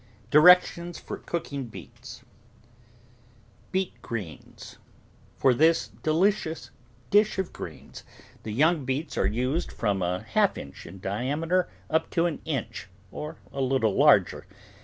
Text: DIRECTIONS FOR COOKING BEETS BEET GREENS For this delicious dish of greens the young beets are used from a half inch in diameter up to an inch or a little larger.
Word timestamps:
DIRECTIONS 0.31 0.97
FOR 0.97 1.17
COOKING 1.19 1.65
BEETS 1.65 2.23
BEET 3.71 4.01
GREENS 4.01 4.79
For 5.37 5.53
this 5.53 5.89
delicious 5.89 6.71
dish 7.11 7.37
of 7.37 7.53
greens 7.53 8.03
the 8.41 8.51
young 8.51 8.83
beets 8.83 9.15
are 9.15 9.27
used 9.27 9.71
from 9.71 10.01
a 10.01 10.23
half 10.23 10.57
inch 10.57 10.87
in 10.87 10.97
diameter 10.99 11.69
up 11.87 12.09
to 12.09 12.25
an 12.25 12.41
inch 12.45 12.89
or 13.11 13.37
a 13.53 13.61
little 13.61 13.95
larger. 13.95 14.47